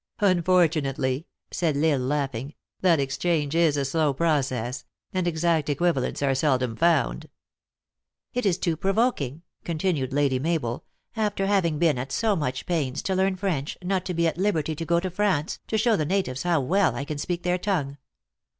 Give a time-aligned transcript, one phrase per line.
[0.21, 6.23] "Unfortunately," said L Isle, laughing, "that ex change is a slow process; and exact equivalents
[6.23, 7.29] are seldom found.""
[8.33, 10.85] It is too provoking," continued Lady Mabel,"
[11.15, 14.73] after having been at so much pains to learn French, not to be at liberty
[14.73, 17.59] to go to France, to show the na tives how well I can speak their
[17.59, 17.99] tongue.